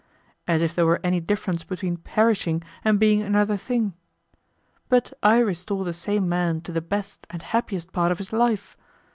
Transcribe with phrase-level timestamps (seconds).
[0.47, 3.93] As if there were any difference between perishing and being another thing!
[4.89, 8.75] But I restore the same man to the best and happiest part of his life.